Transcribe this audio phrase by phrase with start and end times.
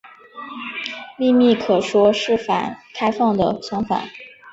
[1.15, 2.35] 秘密可说是
[2.95, 4.09] 开放的相反。